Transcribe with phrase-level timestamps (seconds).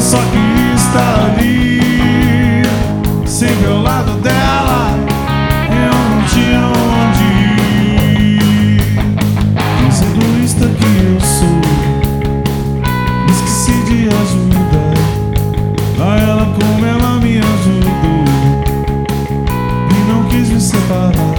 [0.00, 2.62] eu só quis estar ali,
[3.26, 4.98] sempre ao lado dela.
[5.68, 7.24] Eu não tinha onde
[8.32, 8.80] ir.
[9.84, 11.60] Mas egoísta que eu sou,
[13.26, 14.96] me esqueci de ajudar.
[16.00, 18.24] A ela como ela me ajudou
[19.90, 21.36] e não quis me separar.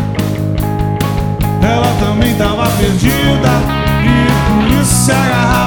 [1.63, 3.53] Ela também tava perdida
[4.05, 5.60] e por isso se agarrava.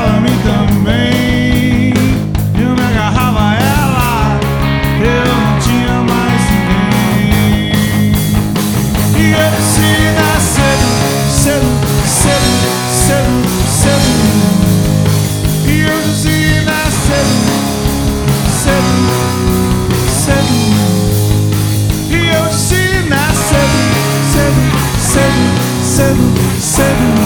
[25.15, 27.24] seven, seven, seven.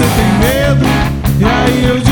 [0.00, 0.86] você tem medo,
[1.38, 2.09] e aí eu digo.